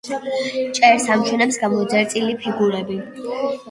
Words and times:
ჭერს 0.79 1.05
ამშვენებს 1.17 1.63
გამოძერწილი 1.67 2.37
ფიგურები. 2.43 3.03